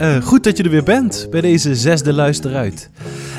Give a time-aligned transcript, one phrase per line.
[0.00, 2.90] Eh, goed dat je er weer bent bij deze zesde luisteruit.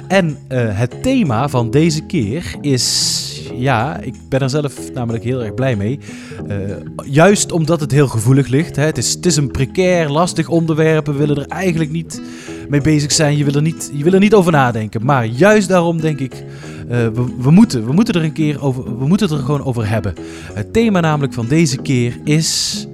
[0.07, 3.19] En eh, het thema van deze keer is.
[3.55, 5.99] Ja, ik ben er zelf namelijk heel erg blij mee.
[6.47, 6.57] Eh,
[7.05, 8.75] juist omdat het heel gevoelig ligt.
[8.75, 8.83] Hè.
[8.83, 11.05] Het, is, het is een precair, lastig onderwerp.
[11.05, 12.21] We willen er eigenlijk niet
[12.69, 13.37] mee bezig zijn.
[13.37, 15.05] Je wil er niet, je wil er niet over nadenken.
[15.05, 16.43] Maar juist daarom denk ik.
[16.87, 18.83] we, we, moeten, we moeten er een keer over.
[18.99, 20.13] We moeten het er gewoon over hebben.
[20.53, 22.87] Het thema namelijk van deze keer is.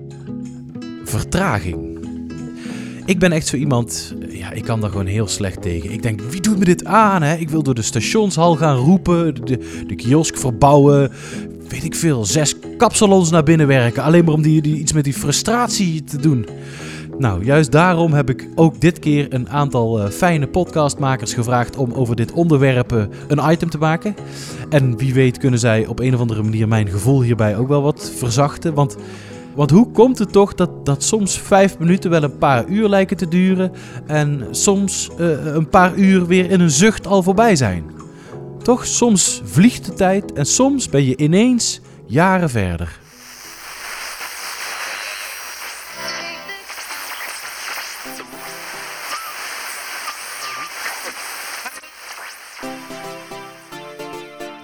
[1.04, 1.87] Vertraging.
[3.08, 5.92] Ik ben echt zo iemand, ja, ik kan daar gewoon heel slecht tegen.
[5.92, 7.22] Ik denk, wie doet me dit aan?
[7.22, 7.36] Hè?
[7.36, 11.12] Ik wil door de stationshal gaan roepen, de, de kiosk verbouwen,
[11.68, 14.04] weet ik veel, zes kapsalons naar binnen werken.
[14.04, 16.46] Alleen maar om die, iets met die frustratie te doen.
[17.18, 21.92] Nou, juist daarom heb ik ook dit keer een aantal uh, fijne podcastmakers gevraagd om
[21.92, 24.16] over dit onderwerp uh, een item te maken.
[24.70, 27.82] En wie weet kunnen zij op een of andere manier mijn gevoel hierbij ook wel
[27.82, 28.74] wat verzachten.
[28.74, 28.98] Want
[29.58, 33.18] want hoe komt het toch dat, dat soms vijf minuten wel een paar uur lijken
[33.18, 33.72] te duren
[34.06, 37.84] en soms uh, een paar uur weer in een zucht al voorbij zijn?
[38.62, 43.00] Toch, soms vliegt de tijd en soms ben je ineens jaren verder.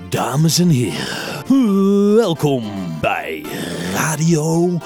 [0.10, 3.46] Dames en heren, welkom bij
[3.94, 4.78] Radio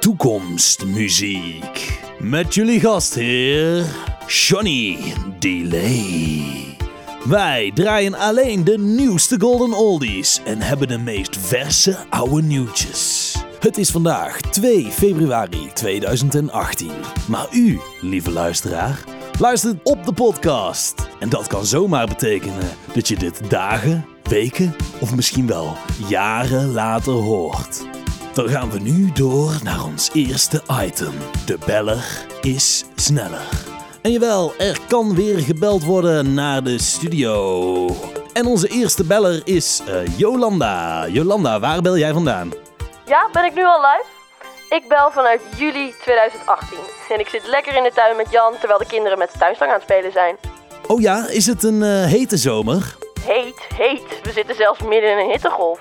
[0.00, 2.00] Toekomstmuziek.
[2.18, 3.84] Met jullie gastheer
[4.26, 4.98] Johnny
[5.38, 6.42] Delay.
[7.24, 13.34] Wij draaien alleen de nieuwste Golden Oldies en hebben de meest verse oude nieuwtjes.
[13.60, 16.90] Het is vandaag 2 februari 2018.
[17.28, 19.04] Maar u, lieve luisteraar,
[19.38, 20.94] luistert op de podcast.
[21.20, 25.76] En dat kan zomaar betekenen dat je dit dagen weken of misschien wel
[26.08, 27.84] jaren later hoort.
[28.32, 31.12] Dan gaan we nu door naar ons eerste item.
[31.46, 33.46] De beller is sneller.
[34.02, 37.86] En jawel, er kan weer gebeld worden naar de studio.
[38.32, 41.06] En onze eerste beller is uh, Jolanda.
[41.08, 42.52] Jolanda, waar bel jij vandaan?
[43.06, 44.04] Ja, ben ik nu al live?
[44.68, 46.78] Ik bel vanuit juli 2018.
[47.08, 49.70] En ik zit lekker in de tuin met Jan terwijl de kinderen met de tuinstang
[49.70, 50.36] aan het spelen zijn.
[50.86, 52.96] Oh ja, is het een uh, hete zomer?
[53.26, 54.20] Heet, heet.
[54.22, 55.80] We zitten zelfs midden in een hittegolf.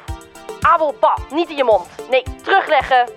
[0.59, 1.85] Abel, pa, niet in je mond.
[2.09, 3.09] Nee, terugleggen.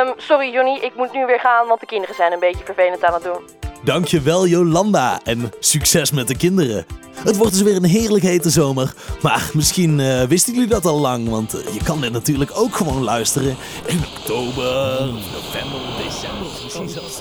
[0.00, 3.04] Um, sorry Johnny, ik moet nu weer gaan, want de kinderen zijn een beetje vervelend
[3.04, 3.40] aan het doen.
[3.84, 6.86] Dankjewel Jolanda en succes met de kinderen.
[7.24, 8.94] Het wordt dus weer een heerlijk hete zomer.
[9.22, 12.74] Maar misschien uh, wisten jullie dat al lang, want uh, je kan dit natuurlijk ook
[12.74, 15.00] gewoon luisteren in oktober,
[15.32, 17.20] november, december, misschien zelfs.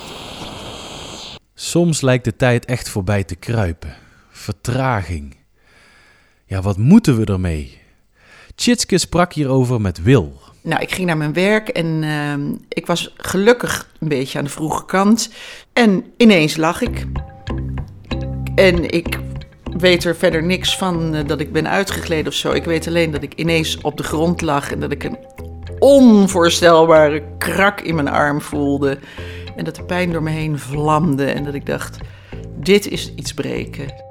[1.54, 3.96] Soms lijkt de tijd echt voorbij te kruipen.
[4.30, 5.44] Vertraging.
[6.47, 7.78] Ja, wat moeten we ermee?
[8.56, 10.33] Tjitske sprak hierover met Wil.
[10.61, 14.50] Nou, ik ging naar mijn werk en uh, ik was gelukkig een beetje aan de
[14.50, 15.29] vroege kant.
[15.73, 17.06] En ineens lag ik.
[18.56, 19.19] En ik
[19.78, 22.51] weet er verder niks van uh, dat ik ben uitgegleden of zo.
[22.51, 25.17] Ik weet alleen dat ik ineens op de grond lag en dat ik een
[25.79, 29.00] onvoorstelbare krak in mijn arm voelde.
[29.56, 31.97] En dat de pijn door me heen vlamde en dat ik dacht,
[32.59, 34.05] dit is iets breken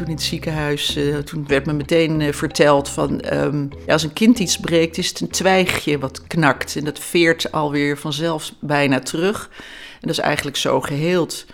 [0.00, 4.02] toen in het ziekenhuis, uh, toen werd me meteen uh, verteld van um, ja, als
[4.02, 6.76] een kind iets breekt, is het een twijgje wat knakt.
[6.76, 9.50] En dat veert alweer vanzelf bijna terug.
[9.92, 11.46] En dat is eigenlijk zo geheeld.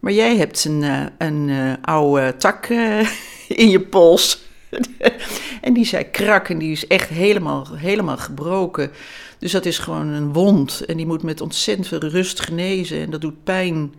[0.00, 2.66] Maar jij hebt een, uh, een oude tak
[3.62, 4.42] in je pols.
[5.60, 8.90] en die zei krak en die is echt helemaal, helemaal gebroken.
[9.38, 13.10] Dus dat is gewoon een wond en die moet met ontzettend veel rust genezen en
[13.10, 13.94] dat doet pijn.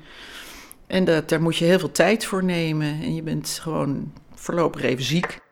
[0.88, 2.88] En dat, daar moet je heel veel tijd voor nemen.
[2.88, 5.44] En je bent gewoon voorlopig even ziek.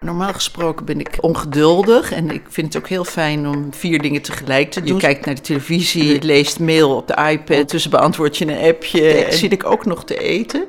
[0.00, 4.22] Normaal gesproken ben ik ongeduldig en ik vind het ook heel fijn om vier dingen
[4.22, 4.94] tegelijk te doen.
[4.94, 8.68] Je kijkt naar de televisie, je leest mail op de iPad, tussen beantwoord je een
[8.68, 10.68] appje en zit ik ook nog te eten.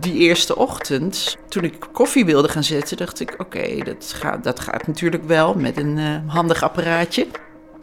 [0.00, 4.60] Die eerste ochtend, toen ik koffie wilde gaan zetten, dacht ik: oké, dat, gaat, dat
[4.60, 7.26] gaat natuurlijk wel met een uh, handig apparaatje.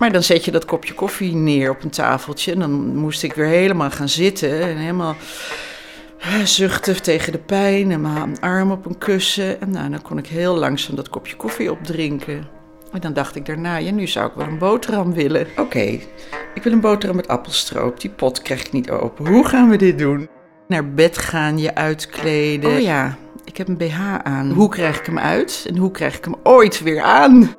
[0.02, 2.52] Maar dan zet je dat kopje koffie neer op een tafeltje.
[2.52, 4.62] En dan moest ik weer helemaal gaan zitten.
[4.62, 5.16] En helemaal
[6.20, 7.92] eh, zuchten tegen de pijn.
[7.92, 9.62] En mijn arm op een kussen.
[9.62, 12.48] En nou, dan kon ik heel langzaam dat kopje koffie opdrinken.
[12.92, 15.48] En dan dacht ik daarna, ja, nu zou ik wel een boterham willen.
[15.58, 16.00] Oké,
[16.54, 18.00] ik wil een boterham met appelstroop.
[18.00, 19.28] Die pot krijg ik niet open.
[19.28, 20.30] Hoe gaan we dit doen?
[20.68, 22.72] Naar bed gaan, je uitkleden.
[22.72, 24.52] Oh ja, ik heb een BH aan.
[24.52, 25.66] Hoe krijg ik hem uit?
[25.70, 27.54] En hoe krijg ik hem ooit weer aan?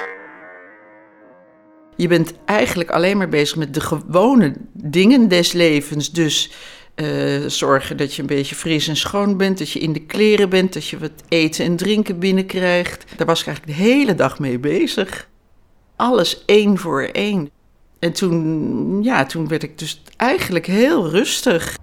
[2.03, 6.13] Je bent eigenlijk alleen maar bezig met de gewone dingen des levens.
[6.13, 6.51] Dus
[6.97, 10.49] uh, zorgen dat je een beetje fris en schoon bent, dat je in de kleren
[10.49, 13.05] bent, dat je wat eten en drinken binnenkrijgt.
[13.17, 15.29] Daar was ik eigenlijk de hele dag mee bezig.
[15.97, 17.51] Alles één voor één.
[17.99, 21.77] En toen, ja, toen werd ik dus eigenlijk heel rustig.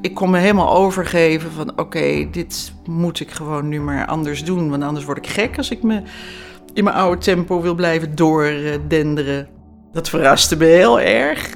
[0.00, 4.70] Ik kon me helemaal overgeven van oké, dit moet ik gewoon nu maar anders doen.
[4.70, 6.02] Want anders word ik gek als ik me
[6.74, 9.48] in mijn oude tempo wil blijven doordenderen.
[9.92, 11.50] Dat verraste me heel erg.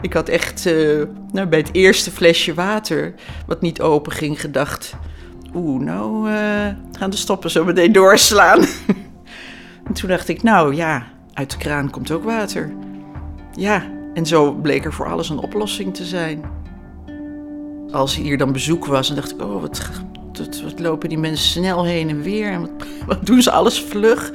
[0.00, 1.02] Ik had echt uh,
[1.32, 3.14] nou, bij het eerste flesje water,
[3.46, 4.94] wat niet open ging, gedacht...
[5.54, 6.36] Oeh, nou uh,
[6.98, 8.60] gaan de stoppen zo meteen doorslaan.
[9.86, 12.72] en toen dacht ik, nou ja, uit de kraan komt ook water.
[13.52, 16.44] Ja, en zo bleek er voor alles een oplossing te zijn.
[17.90, 19.90] Als hier dan bezoek was, dan dacht ik, oh, wat,
[20.38, 22.50] wat, wat lopen die mensen snel heen en weer.
[22.50, 22.70] En
[23.06, 24.32] wat, doen ze alles vlug.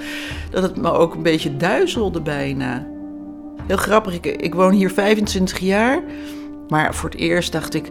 [0.51, 2.88] Dat het me ook een beetje duizelde bijna.
[3.68, 6.03] Heel grappig, ik, ik woon hier 25 jaar.
[6.68, 7.89] Maar voor het eerst dacht ik,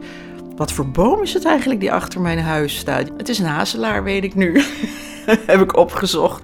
[0.57, 3.11] wat voor boom is het eigenlijk die achter mijn huis staat?
[3.17, 4.63] Het is een hazelaar, weet ik nu.
[5.47, 6.43] Heb ik opgezocht.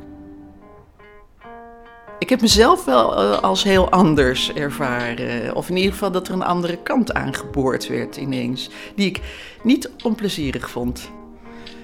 [2.19, 5.55] Ik heb mezelf wel eh, als heel anders ervaren.
[5.55, 8.71] Of in ieder geval dat er een andere kant aangeboord werd ineens.
[8.95, 9.21] Die ik
[9.63, 11.11] niet onplezierig vond.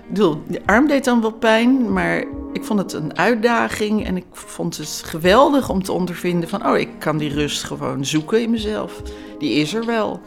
[0.06, 4.06] Ik bedoel, de arm deed dan wel pijn, maar ik vond het een uitdaging.
[4.06, 6.66] En ik vond het geweldig om te ondervinden van...
[6.66, 9.02] oh, ik kan die rust gewoon zoeken in mezelf.
[9.38, 10.20] Die is er wel.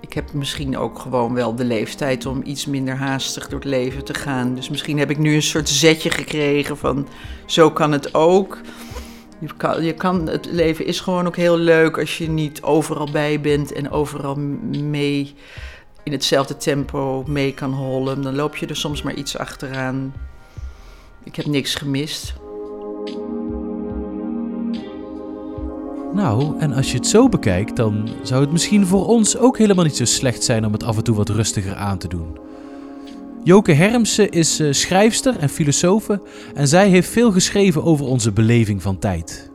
[0.00, 4.04] Ik heb misschien ook gewoon wel de leeftijd om iets minder haastig door het leven
[4.04, 4.54] te gaan.
[4.54, 7.08] Dus misschien heb ik nu een soort zetje gekregen van
[7.46, 8.58] zo kan het ook.
[9.38, 13.10] Je kan, je kan, het leven is gewoon ook heel leuk als je niet overal
[13.10, 14.36] bij bent en overal
[14.70, 15.34] mee
[16.04, 18.22] in hetzelfde tempo mee kan hollen.
[18.22, 20.14] Dan loop je er soms maar iets achteraan.
[21.22, 22.34] Ik heb niks gemist.
[26.14, 29.84] Nou, en als je het zo bekijkt, dan zou het misschien voor ons ook helemaal
[29.84, 32.38] niet zo slecht zijn om het af en toe wat rustiger aan te doen.
[33.44, 36.22] Joke Hermsen is uh, schrijfster en filosofe
[36.54, 39.53] en zij heeft veel geschreven over onze beleving van tijd.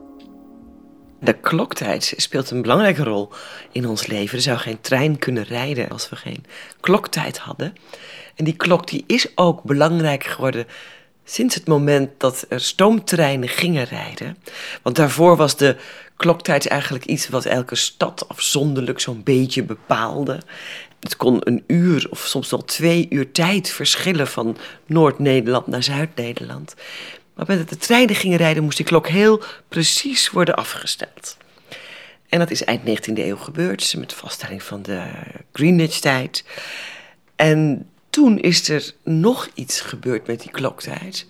[1.20, 3.28] De kloktijd speelt een belangrijke rol
[3.72, 4.36] in ons leven.
[4.36, 6.44] Er zou geen trein kunnen rijden als we geen
[6.80, 7.74] kloktijd hadden.
[8.34, 10.66] En die klok die is ook belangrijk geworden
[11.24, 14.36] sinds het moment dat er stoomtreinen gingen rijden.
[14.82, 15.76] Want daarvoor was de
[16.16, 20.40] kloktijd eigenlijk iets wat elke stad afzonderlijk zo'n beetje bepaalde.
[21.00, 24.56] Het kon een uur of soms wel twee uur tijd verschillen van
[24.86, 26.74] Noord-Nederland naar Zuid-Nederland.
[27.46, 31.36] Maar met de treinen gingen rijden moest die klok heel precies worden afgesteld.
[32.28, 35.02] En dat is eind 19e eeuw gebeurd met de vaststelling van de
[35.52, 36.44] Greenwich-tijd.
[37.36, 41.26] En toen is er nog iets gebeurd met die kloktijd.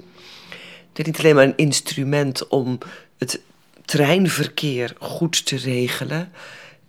[0.89, 2.79] Het is niet alleen maar een instrument om
[3.19, 3.41] het
[3.85, 6.33] treinverkeer goed te regelen.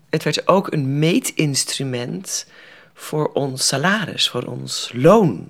[0.10, 2.48] Het werd ook een meetinstrument
[2.94, 5.48] voor ons salaris, voor ons loon,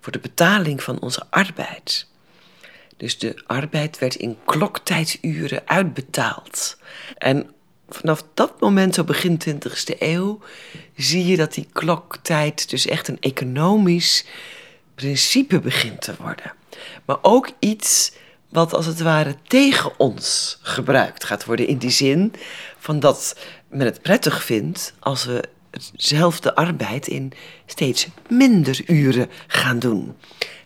[0.00, 2.07] voor de betaling van onze arbeid.
[2.98, 6.78] Dus de arbeid werd in kloktijduren uitbetaald.
[7.16, 7.50] En
[7.88, 10.40] vanaf dat moment, zo begin 20e eeuw,
[10.96, 14.24] zie je dat die kloktijd dus echt een economisch
[14.94, 16.52] principe begint te worden.
[17.04, 18.12] Maar ook iets
[18.48, 21.66] wat als het ware tegen ons gebruikt gaat worden.
[21.66, 22.32] In die zin
[22.78, 23.36] van dat
[23.68, 27.32] men het prettig vindt als we hetzelfde arbeid in
[27.66, 30.14] steeds minder uren gaan doen.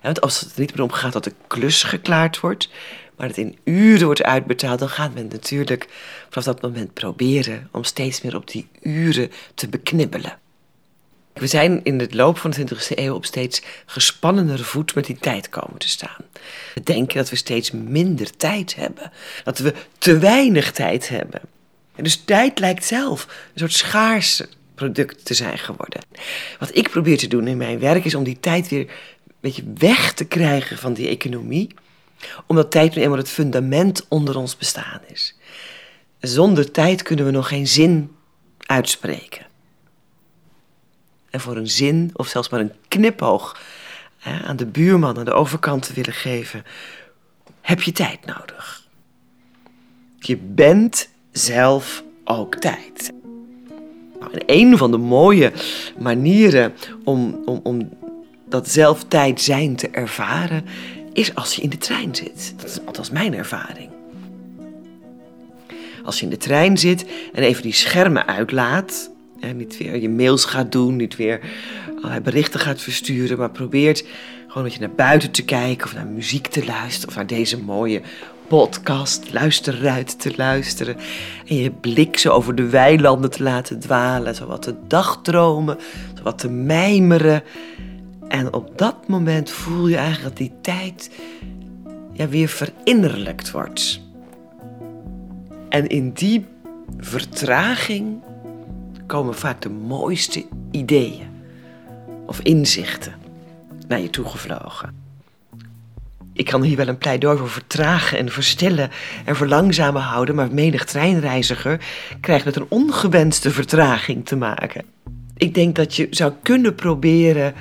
[0.02, 2.69] Want als het er niet meer om gaat dat de klus geklaard wordt,
[3.16, 5.88] maar het in uren wordt uitbetaald, dan gaat men natuurlijk
[6.29, 10.38] vanaf dat moment proberen om steeds meer op die uren te beknibbelen.
[11.32, 15.19] We zijn in het loop van de 20e eeuw op steeds gespannenere voet met die
[15.19, 16.24] tijd komen te staan.
[16.74, 19.12] We denken dat we steeds minder tijd hebben,
[19.44, 21.41] dat we te weinig tijd hebben.
[21.94, 24.48] En dus tijd lijkt zelf een soort schaarse
[24.82, 26.01] product te zijn geworden.
[26.58, 29.72] Wat ik probeer te doen in mijn werk is om die tijd weer een beetje
[29.74, 31.74] weg te krijgen van die economie,
[32.46, 35.36] omdat tijd nu eenmaal het fundament onder ons bestaan is.
[36.20, 38.10] Zonder tijd kunnen we nog geen zin
[38.58, 39.46] uitspreken
[41.31, 43.60] en voor een zin of zelfs maar een knipoog
[44.19, 46.65] hè, aan de buurman aan de overkant te willen geven,
[47.60, 48.86] heb je tijd nodig.
[50.19, 53.12] Je bent zelf ook tijd.
[54.32, 55.52] En een van de mooie
[55.98, 56.72] manieren
[57.05, 57.88] om, om, om
[58.48, 60.64] dat zelf tijd zijn te ervaren,
[61.12, 62.55] is als je in de trein zit.
[62.56, 63.91] Dat is althans mijn ervaring.
[66.05, 69.10] Als je in de trein zit en even die schermen uitlaat,
[69.41, 71.41] en niet weer je mails gaat doen, niet weer
[71.96, 74.05] allerlei berichten gaat versturen, maar probeert
[74.46, 77.62] gewoon dat je naar buiten te kijken of naar muziek te luisteren of naar deze
[77.62, 78.00] mooie
[78.59, 80.97] podcast, luisterruit te luisteren.
[81.47, 85.79] En je blik zo over de weilanden te laten dwalen, zo wat te dagdromen,
[86.15, 87.43] zo wat te mijmeren.
[88.29, 91.11] En op dat moment voel je eigenlijk dat die tijd
[92.13, 94.01] ja, weer verinnerlijkt wordt.
[95.69, 96.44] En in die
[96.99, 98.23] vertraging
[99.06, 101.29] komen vaak de mooiste ideeën
[102.27, 103.15] of inzichten
[103.89, 105.02] naar je toe gevlogen.
[106.32, 108.91] Ik kan hier wel een pleidooi voor vertragen en verstillen
[109.24, 111.81] en verlangzamen houden, maar menig treinreiziger
[112.20, 114.84] krijgt met een ongewenste vertraging te maken.
[115.36, 117.55] Ik denk dat je zou kunnen proberen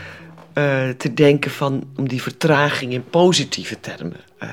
[0.53, 4.19] eh, te denken van om die vertraging in positieve termen.
[4.43, 4.49] Uh,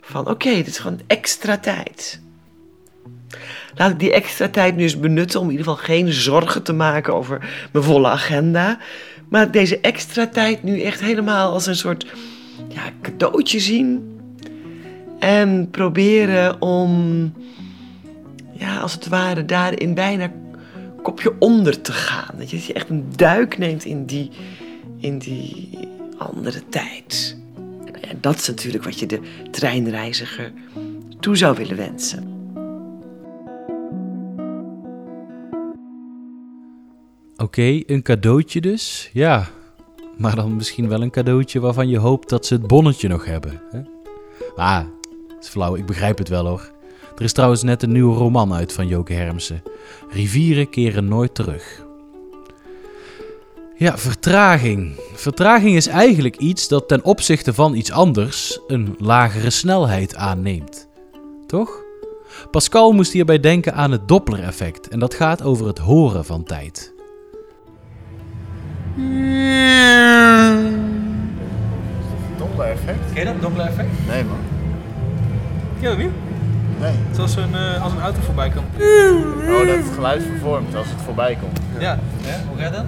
[0.00, 2.20] van oké, dit is gewoon extra tijd.
[3.74, 6.72] Laat ik die extra tijd nu eens benutten om in ieder geval geen zorgen te
[6.72, 8.78] maken over mijn volle agenda.
[9.28, 12.06] Maar deze extra tijd nu echt helemaal als een soort
[12.68, 14.16] ja, cadeautje zien.
[15.18, 17.32] En proberen om,
[18.52, 20.32] ja, als het ware, daarin bijna
[21.02, 22.34] kopje onder te gaan.
[22.38, 24.30] Dat je echt een duik neemt in die,
[24.98, 25.78] in die
[26.18, 27.36] andere tijd.
[28.00, 30.52] En dat is natuurlijk wat je de treinreiziger
[31.20, 32.36] toe zou willen wensen.
[37.36, 39.10] Oké, een cadeautje dus.
[39.12, 39.48] Ja,
[40.18, 43.62] maar dan misschien wel een cadeautje waarvan je hoopt dat ze het bonnetje nog hebben.
[44.56, 44.84] Ah,
[45.28, 46.70] het is flauw, ik begrijp het wel hoor.
[47.16, 49.62] Er is trouwens net een nieuwe roman uit van Joke Hermsen.
[50.10, 51.86] Rivieren keren nooit terug.
[53.76, 55.00] Ja, vertraging.
[55.14, 60.88] Vertraging is eigenlijk iets dat ten opzichte van iets anders een lagere snelheid aanneemt.
[61.46, 61.82] Toch?
[62.50, 66.94] Pascal moest hierbij denken aan het Doppler-effect en dat gaat over het horen van tijd.
[72.36, 73.12] Doppler-effect?
[73.12, 73.88] Ken je dat, Doppler-effect?
[74.08, 74.38] Nee, man.
[75.80, 76.12] Ken je dat niet?
[76.80, 76.92] Nee.
[77.08, 78.66] Het is als een, uh, als een auto voorbij komt.
[79.48, 81.58] Oh, dat het geluid vervormt als het voorbij komt.
[81.78, 82.84] Ja, ja hoe gaat dat?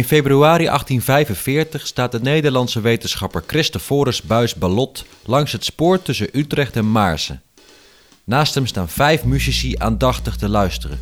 [0.00, 6.76] In februari 1845 staat de Nederlandse wetenschapper Christophorus Buys Ballot langs het spoor tussen Utrecht
[6.76, 7.42] en Maarsen.
[8.24, 10.98] Naast hem staan vijf muzici aandachtig te luisteren.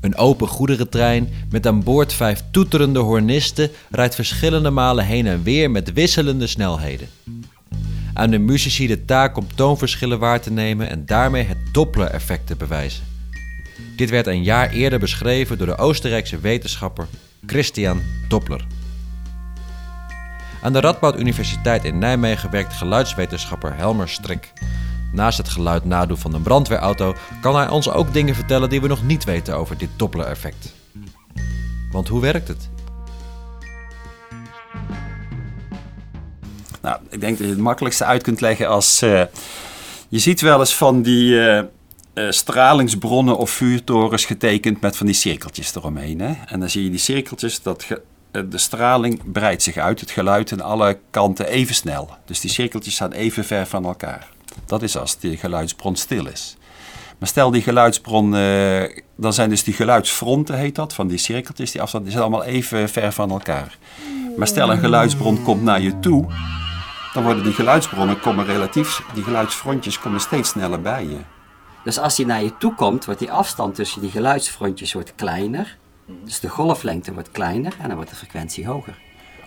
[0.00, 5.70] Een open goederentrein met aan boord vijf toeterende hornisten rijdt verschillende malen heen en weer
[5.70, 7.08] met wisselende snelheden.
[8.14, 12.56] Aan de muzici de taak om toonverschillen waar te nemen en daarmee het Doppler-effect te
[12.56, 13.04] bewijzen.
[13.96, 17.08] Dit werd een jaar eerder beschreven door de Oostenrijkse wetenschapper
[17.46, 18.66] Christian Doppler.
[20.62, 24.52] Aan de Radboud Universiteit in Nijmegen werkt geluidswetenschapper Helmer Strik.
[25.12, 28.88] Naast het geluid nadoen van een brandweerauto kan hij ons ook dingen vertellen die we
[28.88, 30.74] nog niet weten over dit Doppler-effect.
[31.90, 32.68] Want hoe werkt het?
[36.82, 39.02] Nou, ik denk dat je het makkelijkste uit kunt leggen als...
[39.02, 39.22] Uh,
[40.08, 41.62] je ziet wel eens van die uh,
[42.14, 46.20] uh, stralingsbronnen of vuurtorens getekend met van die cirkeltjes eromheen.
[46.20, 46.34] Hè?
[46.46, 47.86] En dan zie je die cirkeltjes, dat
[48.30, 52.10] de straling breidt zich uit, het geluid aan alle kanten even snel.
[52.24, 54.28] Dus die cirkeltjes staan even ver van elkaar.
[54.66, 56.56] Dat is als die geluidsbron stil is.
[57.18, 58.82] Maar stel die geluidsbron, uh,
[59.16, 62.44] dan zijn dus die geluidsfronten, heet dat, van die cirkeltjes, die afstand, die zijn allemaal
[62.44, 63.78] even ver van elkaar.
[64.36, 66.26] Maar stel een geluidsbron komt naar je toe,
[67.12, 71.33] dan worden die geluidsbronnen komen relatief, die geluidsfrontjes komen steeds sneller bij je.
[71.84, 75.76] Dus als die naar je toe komt, wordt die afstand tussen die geluidsfrontjes wordt kleiner.
[76.24, 78.98] Dus de golflengte wordt kleiner en dan wordt de frequentie hoger.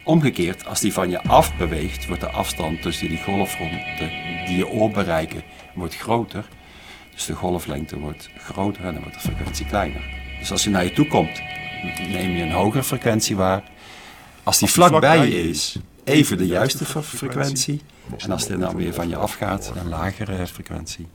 [0.04, 4.10] Omgekeerd, als die van je af beweegt, wordt de afstand tussen die golffronten
[4.46, 5.44] die je oor bereiken,
[5.76, 6.46] wordt groter.
[7.14, 10.02] Dus de golflengte wordt groter en dan wordt de frequentie kleiner.
[10.40, 11.42] Dus als hij naar je toe komt,
[12.10, 13.64] neem je een hogere frequentie waar.
[14.44, 17.82] Als die vlak bij je is, even de juiste frequentie.
[18.18, 21.08] En als die dan weer van je afgaat, een lagere frequentie.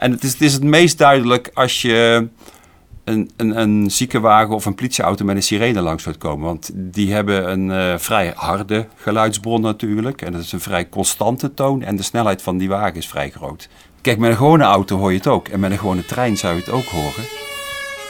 [0.00, 2.28] En het is, het is het meest duidelijk als je
[3.04, 6.46] een, een, een ziekenwagen of een politieauto met een sirene langs wordt komen.
[6.46, 10.22] Want die hebben een uh, vrij harde geluidsbron natuurlijk.
[10.22, 11.82] En dat is een vrij constante toon.
[11.82, 13.68] En de snelheid van die wagen is vrij groot.
[14.00, 15.48] Kijk, met een gewone auto hoor je het ook.
[15.48, 17.24] En met een gewone trein zou je het ook horen.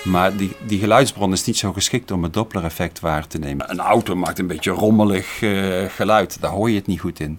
[0.04, 3.70] Maar die, die geluidsbron is niet zo geschikt om het Doppler-effect waar te nemen.
[3.70, 6.40] Een auto maakt een beetje rommelig uh, geluid.
[6.40, 7.38] Daar hoor je het niet goed in.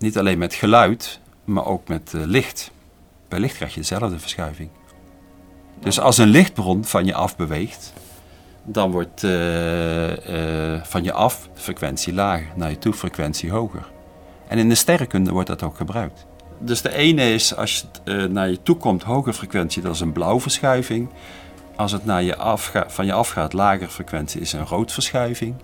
[0.00, 2.70] niet alleen met geluid, maar ook met uh, licht.
[3.28, 4.68] Bij licht krijg je dezelfde verschuiving.
[5.80, 7.92] Dus als een lichtbron van je af beweegt,
[8.64, 9.20] dan wordt
[10.88, 13.90] van je af frequentie lager, naar je toe frequentie hoger.
[14.48, 16.26] En in de sterrenkunde wordt dat ook gebruikt.
[16.58, 20.12] Dus de ene is als het naar je toe komt, hoge frequentie, dat is een
[20.12, 21.08] blauwverschuiving.
[21.76, 25.54] Als het naar je afga van je afgaat, lagere frequentie, is een roodverschuiving.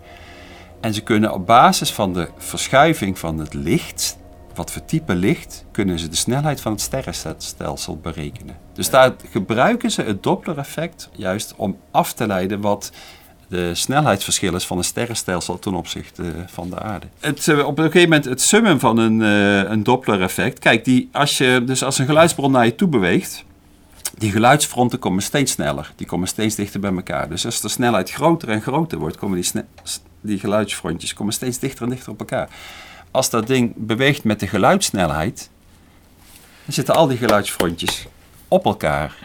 [0.81, 4.19] En ze kunnen op basis van de verschuiving van het licht,
[4.57, 8.57] wat voor type licht, kunnen ze de snelheid van het sterrenstelsel berekenen.
[8.73, 12.93] Dus daar gebruiken ze het Doppler-effect juist om af te leiden wat
[13.49, 17.07] de snelheidsverschil is van een sterrenstelsel ten opzichte van de aarde.
[17.21, 20.59] Het, op een gegeven moment het summum van een, uh, een Doppler-effect.
[20.59, 23.45] Kijk, die, als, je, dus als een geluidsbron naar je toe beweegt,
[24.19, 25.93] die geluidsfronten komen steeds sneller.
[25.97, 27.29] Die komen steeds dichter bij elkaar.
[27.29, 29.63] Dus als de snelheid groter en groter wordt, komen die,
[30.21, 32.49] die geluidsfrontjes komen steeds dichter en dichter op elkaar.
[33.11, 35.51] Als dat ding beweegt met de geluidssnelheid,
[36.65, 38.07] dan zitten al die geluidsfrontjes
[38.49, 39.17] op elkaar.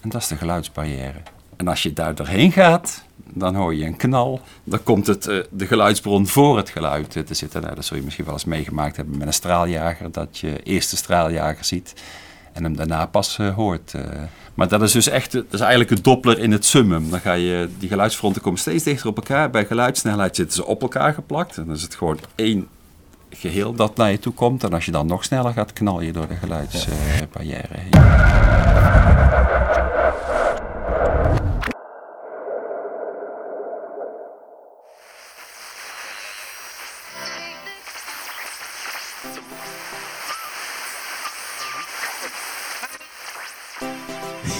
[0.00, 1.18] En dat is de geluidsbarrière.
[1.56, 4.40] En als je daar doorheen gaat, dan hoor je een knal.
[4.64, 7.62] Dan komt het, uh, de geluidsbron voor het geluid te zitten.
[7.62, 10.12] Nou, dat zul je misschien wel eens meegemaakt hebben met een straaljager.
[10.12, 11.94] Dat je eerst de straaljager ziet
[12.52, 13.94] en hem daarna pas uh, hoort.
[14.54, 17.10] Maar dat is dus echt, dat is eigenlijk een doppler in het summum.
[17.10, 19.50] Dan ga je, die geluidsfronten komen steeds dichter op elkaar.
[19.50, 21.56] Bij geluidssnelheid zitten ze op elkaar geplakt.
[21.56, 22.68] En dan is het gewoon één
[23.30, 24.64] geheel dat naar je toe komt.
[24.64, 27.90] En als je dan nog sneller gaat, knal je door de geluidsbarrière heen.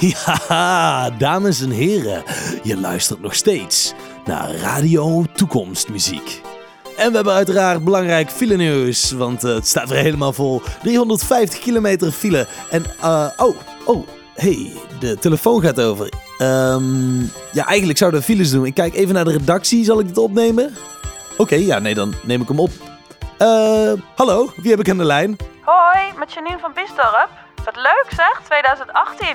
[0.24, 2.24] Ja, dames en heren,
[2.62, 3.92] je luistert nog steeds
[4.24, 6.40] naar Radio Toekomstmuziek.
[7.00, 10.62] En we hebben uiteraard belangrijk file nieuws, want uh, het staat weer helemaal vol.
[10.82, 12.46] 350 kilometer file.
[12.70, 16.08] En, uh, oh, oh, hey, de telefoon gaat over.
[16.38, 18.64] Um, ja, eigenlijk zouden we files doen.
[18.64, 20.76] Ik kijk even naar de redactie, zal ik dit opnemen?
[21.36, 22.70] Oké, ja, nee, dan neem ik hem op.
[23.38, 25.36] Uh, hallo, wie heb ik aan de lijn?
[25.64, 27.30] Hoi, met Janine van Biesdorp.
[27.64, 29.26] Wat leuk zeg, 2018.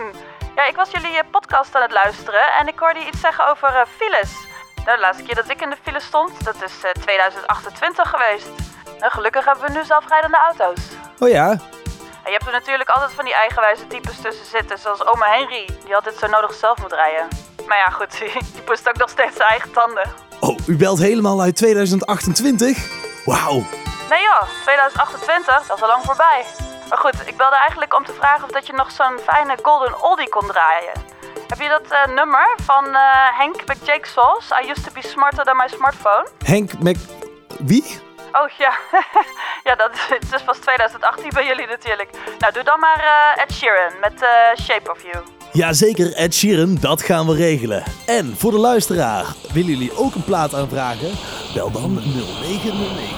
[0.55, 4.31] Ja, ik was jullie podcast aan het luisteren en ik hoorde iets zeggen over files.
[4.85, 8.49] De laatste keer dat ik in de file stond, dat is uh, 2028 geweest.
[8.99, 10.81] Nou, gelukkig hebben we nu zelfrijdende auto's.
[11.19, 11.49] Oh ja?
[12.23, 15.69] En je hebt er natuurlijk altijd van die eigenwijze types tussen zitten, zoals oma Henry,
[15.85, 17.27] die altijd zo nodig zelf moet rijden.
[17.67, 18.17] Maar ja, goed,
[18.53, 20.11] die poest ook nog steeds zijn eigen tanden.
[20.39, 22.77] Oh, u belt helemaal uit 2028?
[23.25, 23.63] Wauw.
[24.09, 26.45] Nee joh, 2028, dat is al lang voorbij.
[26.89, 30.03] Maar goed, ik belde eigenlijk om te vragen of dat je nog zo'n fijne golden
[30.03, 30.93] oldie kon draaien.
[31.47, 33.01] Heb je dat uh, nummer van uh,
[33.37, 34.61] Henk McJake Sauce?
[34.63, 36.27] I used to be smarter than my smartphone.
[36.45, 36.97] Henk Mc...
[37.59, 37.83] Wie?
[38.31, 38.73] Oh ja,
[39.67, 42.09] ja dat is, het is pas 2018 bij jullie natuurlijk.
[42.39, 44.13] Nou, doe dan maar uh, Ed Sheeran met
[44.61, 45.23] Shape of You.
[45.51, 47.83] Jazeker, Ed Sheeran, dat gaan we regelen.
[48.05, 51.11] En voor de luisteraar, willen jullie ook een plaat aanvragen?
[51.53, 53.14] Bel dan 0909.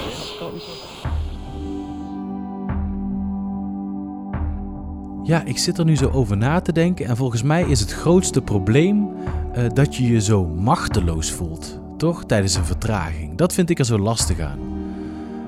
[5.27, 7.93] Ja, ik zit er nu zo over na te denken en volgens mij is het
[7.93, 9.09] grootste probleem
[9.57, 12.25] uh, dat je je zo machteloos voelt, toch?
[12.25, 13.37] Tijdens een vertraging.
[13.37, 14.59] Dat vind ik er zo lastig aan.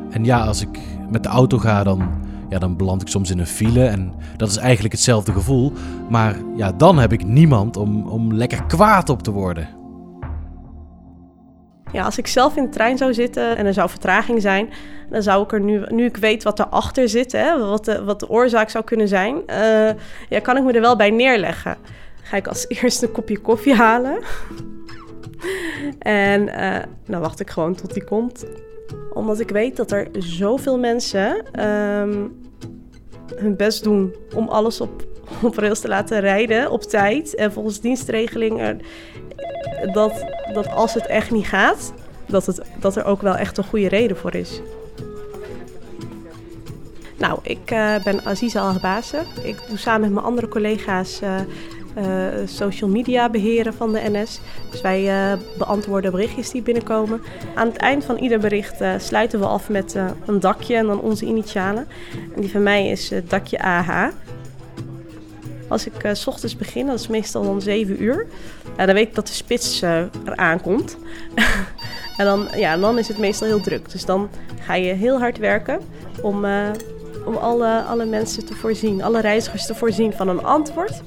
[0.09, 2.09] En ja, als ik met de auto ga, dan,
[2.49, 5.73] ja, dan beland ik soms in een file en dat is eigenlijk hetzelfde gevoel.
[6.09, 9.78] Maar ja, dan heb ik niemand om, om lekker kwaad op te worden.
[11.91, 14.69] Ja, als ik zelf in de trein zou zitten en er zou vertraging zijn,
[15.09, 18.19] dan zou ik er nu, nu ik weet wat erachter zit, hè, wat, de, wat
[18.19, 19.89] de oorzaak zou kunnen zijn, uh,
[20.29, 21.77] ja, kan ik me er wel bij neerleggen.
[22.21, 24.19] Ga ik als eerste een kopje koffie halen.
[25.99, 28.45] en uh, dan wacht ik gewoon tot die komt.
[29.13, 32.41] Omdat ik weet dat er zoveel mensen um,
[33.35, 35.03] hun best doen om alles op,
[35.41, 38.81] op rails te laten rijden op tijd en volgens dienstregeling.
[39.93, 41.93] Dat, dat als het echt niet gaat,
[42.25, 44.61] dat, het, dat er ook wel echt een goede reden voor is.
[47.17, 49.17] Nou, ik uh, ben Aziza Alhabase.
[49.43, 51.35] Ik doe samen met mijn andere collega's uh,
[51.97, 54.39] uh, social media beheren van de NS.
[54.71, 57.21] Dus wij beantwoorden berichtjes die binnenkomen.
[57.55, 61.25] Aan het eind van ieder bericht sluiten we af met een dakje en dan onze
[61.25, 61.87] initialen.
[62.35, 64.07] En die van mij is dakje AH.
[65.69, 68.27] Als ik s ochtends begin, dat is meestal dan 7 uur,
[68.75, 69.81] dan weet ik dat de spits
[70.25, 70.97] eraan komt.
[72.17, 73.91] en dan, ja, dan is het meestal heel druk.
[73.91, 74.29] Dus dan
[74.61, 75.79] ga je heel hard werken
[76.21, 76.45] om
[77.25, 81.01] om alle, alle mensen te voorzien, alle reizigers te voorzien van een antwoord.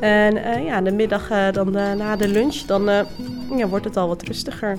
[0.00, 3.00] En eh, ja, de middag, eh, dan eh, na de lunch, dan eh,
[3.56, 4.78] ja, wordt het al wat rustiger.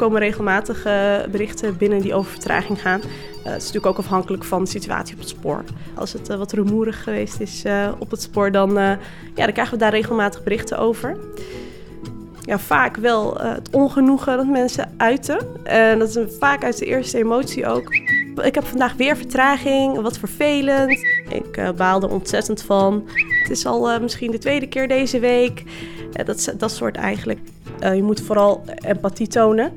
[0.00, 3.00] Komen regelmatig eh, berichten binnen die over vertraging gaan.
[3.00, 3.06] Eh,
[3.42, 5.64] het is natuurlijk ook afhankelijk van de situatie op het spoor.
[5.94, 7.64] Als het eh, wat rumoerig geweest is
[7.98, 8.98] op het spoor, dan, ja,
[9.34, 11.16] dan krijgen we daar regelmatig berichten over.
[12.40, 15.64] Ja, vaak wel het ongenoegen dat mensen uiten.
[15.64, 17.94] En dat is vaak uit de eerste emotie ook.
[18.42, 20.90] Ik heb vandaag weer vertraging, wat vervelend.
[21.28, 23.08] Ik eh, baal er ontzettend van.
[23.42, 25.64] Het is al misschien de tweede keer deze week.
[26.24, 27.38] Dat, dat soort eigenlijk.
[27.80, 29.72] Eh, je moet vooral empathie tonen.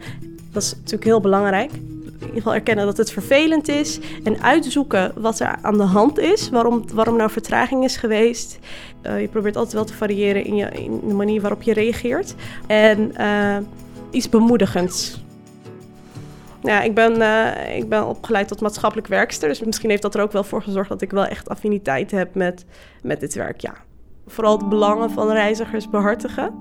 [0.51, 1.71] Dat is natuurlijk heel belangrijk.
[1.73, 3.99] In ieder geval erkennen dat het vervelend is.
[4.23, 6.49] En uitzoeken wat er aan de hand is.
[6.49, 8.59] Waarom, waarom nou vertraging is geweest.
[9.01, 12.35] Eh, je probeert altijd wel te variëren in, je, in de manier waarop je reageert.
[12.67, 13.57] En eh,
[14.11, 15.21] iets bemoedigends.
[16.61, 17.11] Ja, ik ben,
[17.75, 19.49] ik ben opgeleid tot maatschappelijk werkster.
[19.49, 22.35] Dus misschien heeft dat er ook wel voor gezorgd dat ik wel echt affiniteit heb
[22.35, 22.65] met,
[23.01, 23.61] met dit werk.
[23.61, 23.73] Ja.
[24.27, 26.53] Vooral de belangen van reizigers behartigen.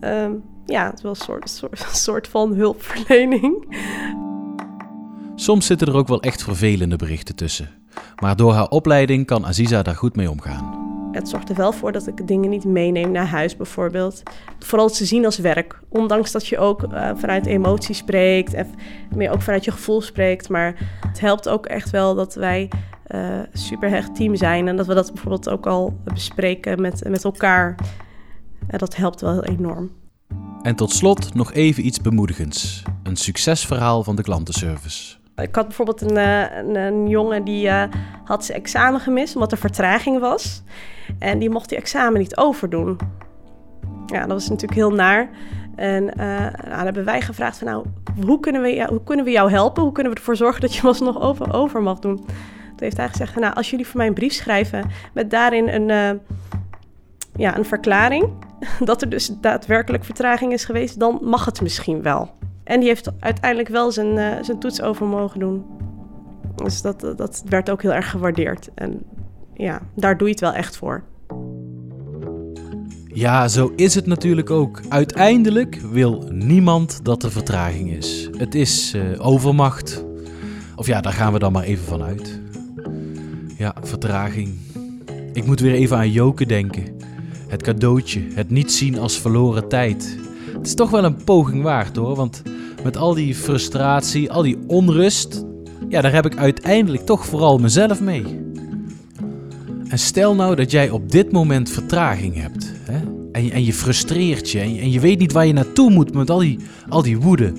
[0.00, 0.32] Ehm,
[0.66, 3.76] ja, het is wel een soort, soort, soort van hulpverlening.
[5.34, 7.68] Soms zitten er ook wel echt vervelende berichten tussen.
[8.20, 10.78] Maar door haar opleiding kan Aziza daar goed mee omgaan.
[11.12, 14.22] Het zorgt er wel voor dat ik dingen niet meeneem naar huis bijvoorbeeld.
[14.58, 15.80] Vooral te zien als werk.
[15.88, 18.66] Ondanks dat je ook eh, vanuit emotie spreekt en
[19.14, 20.48] meer ook vanuit je gevoel spreekt.
[20.48, 20.74] Maar
[21.06, 22.70] het helpt ook echt wel dat wij
[23.06, 24.68] eh superhecht team zijn.
[24.68, 27.74] En dat we dat bijvoorbeeld ook al bespreken met, met elkaar.
[28.70, 29.90] En dat helpt wel enorm.
[30.62, 32.82] En tot slot nog even iets bemoedigends.
[33.02, 35.16] Een succesverhaal van de klantenservice.
[35.36, 37.82] Ik had bijvoorbeeld een, eh, een, een jongen die eh,
[38.24, 40.62] had zijn examen gemist omdat er vertraging was.
[41.18, 42.98] En die mocht die examen niet overdoen.
[44.06, 45.30] Ja, dat was natuurlijk heel naar.
[45.76, 47.84] En eh, nou, dan hebben wij gevraagd van nou,
[48.24, 49.82] hoe kunnen, we jou, hoe kunnen we jou helpen?
[49.82, 52.16] Hoe kunnen we ervoor zorgen dat je hem alsnog over, over mag doen?
[52.16, 52.26] Toen
[52.76, 56.20] heeft hij gezegd, nou, als jullie voor mij een brief schrijven met daarin een,
[57.36, 58.32] ja, een verklaring
[58.84, 62.30] dat er dus daadwerkelijk vertraging is geweest, dan mag het misschien wel.
[62.64, 65.64] En die heeft uiteindelijk wel zijn, eh, zijn toets over mogen doen.
[66.56, 68.70] Dus dat, dat werd ook heel erg gewaardeerd.
[68.74, 69.02] En
[69.54, 71.02] ja, daar doe je het wel echt voor.
[73.12, 74.80] Ja, zo is het natuurlijk ook.
[74.88, 78.28] Uiteindelijk wil niemand dat er vertraging is.
[78.36, 80.04] Het is eh, overmacht.
[80.76, 82.40] Of ja, daar gaan we dan maar even van uit.
[83.56, 84.58] Ja, vertraging.
[85.32, 86.84] Ik moet weer even aan Joke denken.
[87.50, 90.16] Het cadeautje, het niet zien als verloren tijd.
[90.56, 92.42] Het is toch wel een poging waard hoor, want
[92.82, 95.44] met al die frustratie, al die onrust,
[95.88, 98.24] ja, daar heb ik uiteindelijk toch vooral mezelf mee.
[99.88, 102.72] En stel nou dat jij op dit moment vertraging hebt.
[102.82, 102.98] Hè?
[103.32, 104.80] En, je, en je frustreert je en, je.
[104.80, 106.58] en je weet niet waar je naartoe moet met al die,
[106.88, 107.52] al die woede.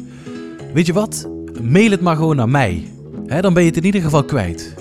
[0.73, 1.29] Weet je wat?
[1.61, 2.87] Mail het maar gewoon naar mij.
[3.25, 4.73] Hè, dan ben je het in ieder geval kwijt.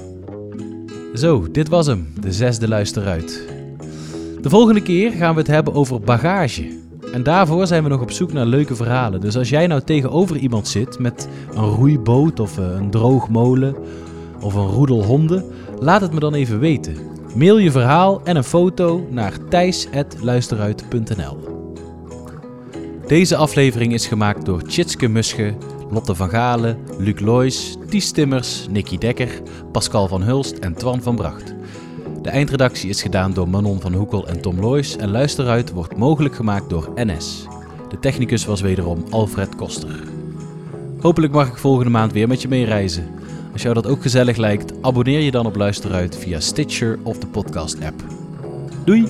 [1.15, 2.13] Zo, dit was hem.
[2.21, 3.50] De zesde luisteruit.
[4.43, 6.79] De volgende keer gaan we het hebben over bagage.
[7.13, 9.21] En daarvoor zijn we nog op zoek naar leuke verhalen.
[9.21, 13.77] Dus als jij nou tegenover iemand zit met een roeiboot of eh, een droogmolen
[14.41, 15.45] of een roedel honden,
[15.79, 16.97] laat het me dan even weten.
[17.35, 21.39] Mail je verhaal en een foto naar thijs.luisteruit.nl
[23.07, 25.55] Deze aflevering is gemaakt door Tjitske Musche,
[25.91, 31.17] Lotte van Galen, Luc Loijs, Ties Timmers, Nicky Dekker, Pascal van Hulst en Twan van
[31.17, 31.55] Bracht.
[32.23, 36.35] De eindredactie is gedaan door Manon van Hoekel en Tom Loijs en Luisteruit wordt mogelijk
[36.35, 37.47] gemaakt door NS.
[37.89, 40.03] De technicus was wederom Alfred Koster.
[41.01, 43.09] Hopelijk mag ik volgende maand weer met je meereizen.
[43.53, 47.27] Als jou dat ook gezellig lijkt, abonneer je dan op Luisteruit via Stitcher of de
[47.27, 48.05] podcast-app.
[48.85, 49.09] Doei!